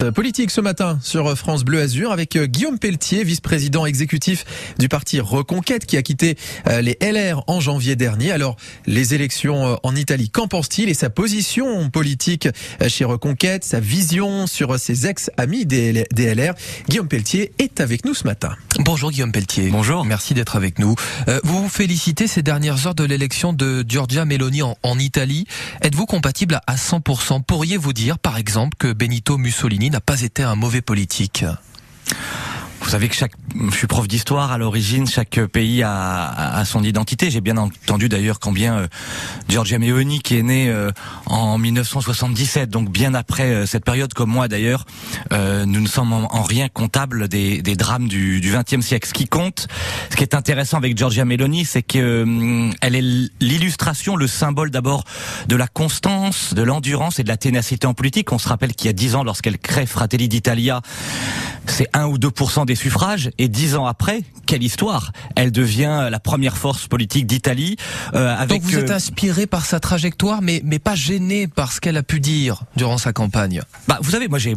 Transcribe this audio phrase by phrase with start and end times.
[0.00, 4.44] Euh, politique ce matin sur France Bleu Azur avec euh, Guillaume Pelletier, vice-président exécutif
[4.78, 8.30] du parti Reconquête qui a quitté euh, les LR en janvier dernier.
[8.30, 8.54] Alors
[8.86, 12.48] les élections en Italie, qu'en pense-t-il et sa position politique
[12.86, 16.54] chez Reconquête, sa vision sur ses ex-amis des LR
[16.88, 18.54] Guillaume Pelletier est avec nous ce matin.
[18.78, 19.68] Bonjour Guillaume Pelletier.
[19.70, 20.04] Bonjour.
[20.04, 20.94] Merci d'être avec nous.
[21.42, 25.46] Vous vous félicitez ces dernières heures de l'élection de Giorgia Meloni en, en Italie.
[25.82, 30.54] Êtes-vous compatible à 100% Pourriez-vous dire par exemple que Benito Mussolini n'a pas été un
[30.54, 31.44] mauvais politique
[32.88, 33.32] vous savez que chaque,
[33.70, 37.30] je suis prof d'histoire à l'origine, chaque pays a, son identité.
[37.30, 38.86] J'ai bien entendu d'ailleurs combien euh,
[39.46, 40.90] Giorgia Meloni, qui est née euh,
[41.26, 44.86] en 1977, donc bien après euh, cette période, comme moi d'ailleurs,
[45.30, 49.06] nous ne sommes en, rien comptables des, drames du XXe siècle.
[49.06, 49.68] Ce qui compte,
[50.08, 54.70] ce qui est intéressant avec Giorgia Meloni, c'est que hum, elle est l'illustration, le symbole
[54.70, 55.04] d'abord
[55.46, 58.32] de la constance, de l'endurance et de la ténacité en politique.
[58.32, 60.80] On se rappelle qu'il y a dix ans, lorsqu'elle crée Fratelli d'Italia,
[61.66, 66.20] c'est 1 ou 2% des suffrages et dix ans après, quelle histoire Elle devient la
[66.20, 67.76] première force politique d'Italie.
[68.14, 71.72] Euh, avec Donc vous êtes euh, inspiré par sa trajectoire, mais mais pas gêné par
[71.72, 73.62] ce qu'elle a pu dire durant sa campagne.
[73.86, 74.54] Bah vous savez, moi j'ai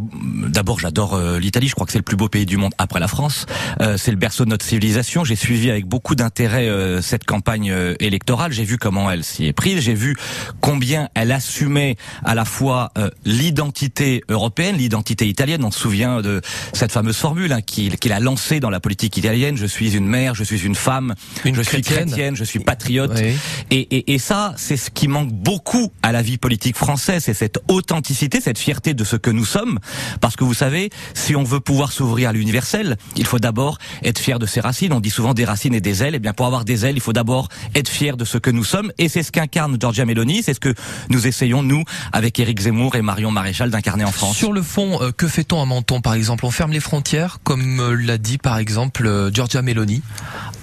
[0.47, 1.67] d'abord j'adore euh, l'Italie.
[1.67, 3.45] Je crois que c'est le plus beau pays du monde après la France.
[3.81, 5.23] Euh, c'est le berceau de notre civilisation.
[5.23, 8.51] J'ai suivi avec beaucoup d'intérêt euh, cette campagne électorale.
[8.51, 9.79] J'ai vu comment elle s'y est prise.
[9.79, 10.15] J'ai vu
[10.59, 12.91] combien elle assumait à la fois
[13.25, 15.63] l'identité européenne, l'identité italienne.
[15.63, 16.41] On se souvient de
[16.73, 19.55] cette fameuse formule hein, qu'il qu'il a lancée dans la politique italienne.
[19.55, 21.97] Je suis une mère, je suis une femme, une je chrétienne.
[21.99, 23.11] suis chrétienne, je suis patriote.
[23.15, 23.37] Oui.
[23.69, 27.33] Et, et, et, ça, c'est ce qui manque beaucoup à la vie politique française, c'est
[27.33, 29.79] cette authenticité, cette fierté de ce que nous sommes.
[30.19, 34.19] Parce que vous savez, si on veut pouvoir s'ouvrir à l'universel, il faut d'abord être
[34.19, 34.93] fier de ses racines.
[34.93, 36.15] On dit souvent des racines et des ailes.
[36.15, 38.51] Et eh bien, pour avoir des ailes, il faut d'abord être fier de ce que
[38.51, 38.91] nous sommes.
[38.97, 40.43] Et c'est ce qu'incarne Giorgia Meloni.
[40.43, 40.73] C'est ce que
[41.09, 44.35] nous essayons, nous, avec Éric Zemmour et Marion Maréchal, d'incarner en France.
[44.35, 46.45] Sur le fond, euh, que fait-on à Menton, par exemple?
[46.45, 50.01] On ferme les frontières, comme euh, l'a dit, par exemple, euh, Giorgia Meloni.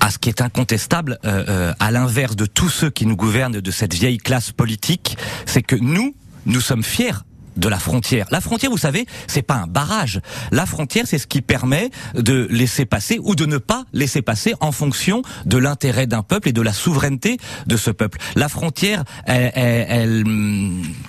[0.00, 3.60] À ce qui est incontestable, euh, euh, à l'inverse de tous ceux qui nous gouvernent
[3.60, 6.15] de cette vieille classe politique, c'est que nous,
[6.47, 7.12] nous sommes fiers
[7.59, 8.27] de la frontière.
[8.31, 10.21] La frontière, vous savez, c'est pas un barrage.
[10.51, 14.55] La frontière, c'est ce qui permet de laisser passer ou de ne pas laisser passer
[14.61, 18.19] en fonction de l'intérêt d'un peuple et de la souveraineté de ce peuple.
[18.37, 20.25] La frontière, elle, elle, elle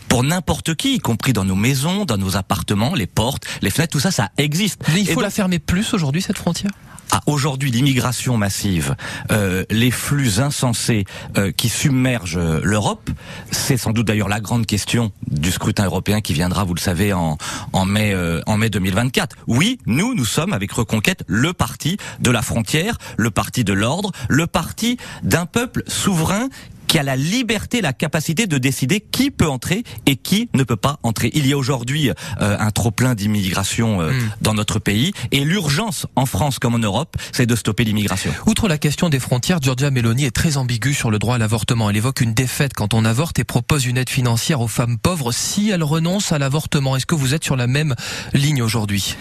[0.07, 3.93] pour n'importe qui, y compris dans nos maisons, dans nos appartements, les portes, les fenêtres,
[3.93, 4.81] tout ça, ça existe.
[4.93, 6.71] Mais il faut donc, la fermer plus aujourd'hui cette frontière?
[7.11, 8.95] À aujourd'hui l'immigration massive,
[9.31, 11.05] euh, les flux insensés
[11.37, 13.09] euh, qui submergent euh, l'Europe,
[13.51, 17.13] c'est sans doute d'ailleurs la grande question du scrutin européen qui viendra, vous le savez,
[17.13, 17.37] en,
[17.73, 19.35] en mai euh, en mai 2024.
[19.47, 24.11] Oui, nous, nous sommes avec Reconquête le parti de la frontière, le parti de l'ordre,
[24.27, 26.49] le parti d'un peuple souverain
[26.89, 30.75] qui a la liberté, la capacité de décider qui peut entrer et qui ne peut
[30.75, 31.29] pas entrer.
[31.35, 34.31] Il y a aujourd'hui euh, un trop plein d'immigration euh, mm.
[34.41, 38.33] dans notre pays et l'urgence en France comme en Europe, c'est de stopper l'immigration.
[38.47, 41.91] Outre la question des frontières, Giorgia Meloni est très ambiguë sur le droit à l'avortement.
[41.91, 45.31] Elle évoque une défaite quand on avorte et propose une aide financière aux femmes pauvres
[45.31, 46.95] si elles renoncent à l'avortement.
[46.95, 47.93] Est-ce que vous êtes sur la même
[48.33, 49.15] ligne aujourd'hui?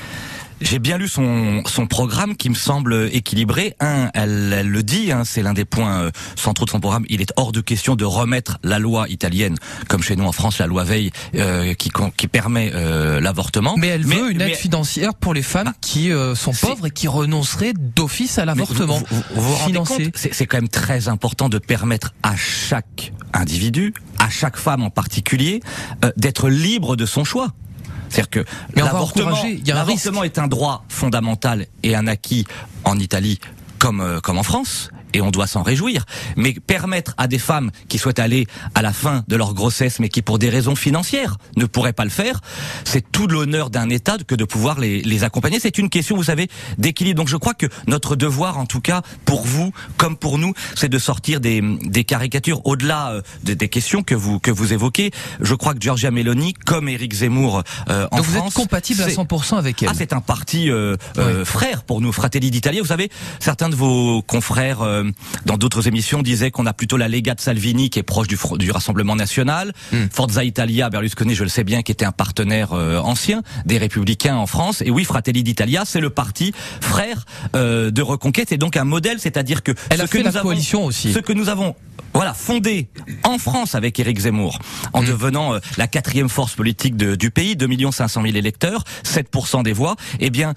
[0.61, 3.75] J'ai bien lu son, son programme qui me semble équilibré.
[3.81, 7.05] Un, elle, elle le dit, hein, c'est l'un des points euh, centraux de son programme.
[7.09, 9.57] Il est hors de question de remettre la loi italienne,
[9.89, 13.75] comme chez nous en France, la loi Veil, euh, qui, qui permet euh, l'avortement.
[13.77, 16.91] Mais elle veut une aide financière pour les femmes bah, qui euh, sont pauvres et
[16.91, 18.99] qui renonceraient d'office à l'avortement.
[19.11, 23.95] Vous, vous, vous, vous compte C'est quand même très important de permettre à chaque individu,
[24.19, 25.61] à chaque femme en particulier,
[26.05, 27.53] euh, d'être libre de son choix.
[28.09, 32.47] C'est-à-dire que l'avortement est un droit fondamental et un acquis
[32.85, 33.39] en Italie
[33.79, 36.05] comme, euh, comme en France et on doit s'en réjouir.
[36.37, 40.09] Mais permettre à des femmes qui souhaitent aller à la fin de leur grossesse, mais
[40.09, 42.41] qui pour des raisons financières ne pourraient pas le faire,
[42.85, 45.61] c'est tout l'honneur d'un État que de pouvoir les, les accompagner.
[45.61, 46.49] C'est une question, vous savez,
[46.79, 47.19] d'équilibre.
[47.19, 50.89] Donc je crois que notre devoir, en tout cas pour vous comme pour nous, c'est
[50.89, 55.11] de sortir des, des caricatures au-delà euh, des, des questions que vous que vous évoquez.
[55.41, 59.03] Je crois que Giorgia Meloni, comme Éric Zemmour euh, en Donc France, vous êtes compatible
[59.03, 59.89] à 100% avec elle.
[59.91, 62.81] Ah, c'est un parti euh, euh, frère pour nous, Fratelli d'Italia.
[62.81, 63.11] Vous savez,
[63.41, 65.08] certains de vos confrères euh,
[65.47, 68.39] dans d'autres émissions disaient qu'on a plutôt la Lega de Salvini qui est proche du,
[68.59, 70.07] du Rassemblement National, mm.
[70.11, 74.37] Forza Italia, Berlusconi, je le sais bien, qui était un partenaire euh, ancien des Républicains
[74.37, 74.83] en France.
[74.83, 77.25] Et oui, Fratelli d'Italia, c'est le parti frère
[77.55, 80.31] euh, de Reconquête et donc un modèle, c'est-à-dire que Elle ce a que nous la
[80.31, 81.13] avons, coalition aussi.
[81.13, 81.75] ce que nous avons
[82.15, 82.89] voilà, fondé
[83.23, 84.59] en France avec Éric Zemmour,
[84.93, 85.07] en mmh.
[85.07, 89.73] devenant euh, la quatrième force politique de, du pays, 2 500 000 électeurs, 7% des
[89.73, 90.55] voix, eh bien,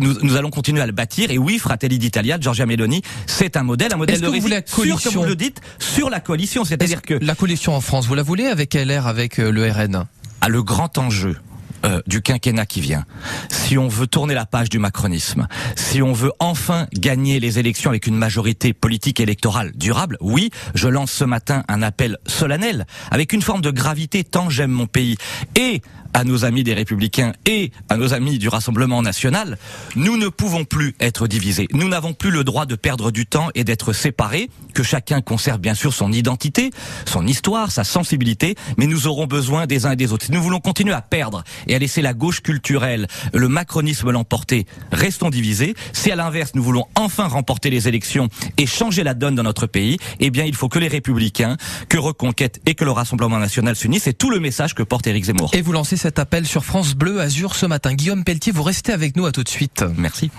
[0.00, 1.30] nous, nous, allons continuer à le bâtir.
[1.30, 5.14] Et oui, Fratelli d'Italia, Giorgia Meloni, c'est un modèle, un modèle de réussite sur, comme
[5.14, 6.64] vous le dites, sur la coalition.
[6.64, 7.14] C'est-à-dire que...
[7.20, 10.06] La coalition en France, vous la voulez avec LR, avec euh, le RN
[10.40, 11.36] ah, Le grand enjeu
[11.84, 13.04] euh, du quinquennat qui vient,
[13.50, 15.46] si on veut tourner la page du macronisme,
[15.76, 20.88] si on veut enfin gagner les élections avec une majorité politique électorale durable, oui, je
[20.88, 25.18] lance ce matin un appel solennel avec une forme de gravité tant j'aime mon pays.
[25.54, 25.80] Et
[26.14, 29.58] à nos amis des Républicains et à nos amis du Rassemblement national,
[29.96, 31.68] nous ne pouvons plus être divisés.
[31.72, 35.60] Nous n'avons plus le droit de perdre du temps et d'être séparés, que chacun conserve
[35.60, 36.70] bien sûr son identité,
[37.06, 40.26] son histoire, sa sensibilité, mais nous aurons besoin des uns et des autres.
[40.26, 44.66] Si nous voulons continuer à perdre et à laisser la gauche culturelle, le macronisme l'emporter,
[44.92, 45.74] restons divisés.
[45.92, 49.66] Si à l'inverse nous voulons enfin remporter les élections et changer la donne dans notre
[49.66, 51.56] pays, eh bien il faut que les Républicains,
[51.88, 54.04] que Reconquête et que le Rassemblement national s'unissent.
[54.04, 55.50] C'est tout le message que porte Éric Zemmour.
[55.98, 57.94] Cet appel sur France Bleu Azur ce matin.
[57.94, 59.84] Guillaume Pelletier, vous restez avec nous à tout de suite.
[59.96, 60.30] Merci.